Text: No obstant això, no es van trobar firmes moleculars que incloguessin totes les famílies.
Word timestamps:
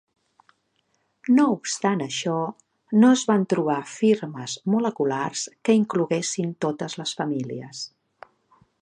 No 1.35 1.43
obstant 1.57 2.01
això, 2.05 2.37
no 3.03 3.11
es 3.17 3.25
van 3.33 3.45
trobar 3.53 3.77
firmes 3.99 4.57
moleculars 4.77 5.47
que 5.69 5.79
incloguessin 5.85 6.57
totes 6.67 7.01
les 7.03 7.19
famílies. 7.21 7.89